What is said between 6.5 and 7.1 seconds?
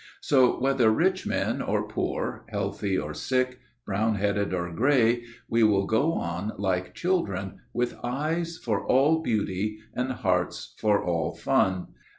like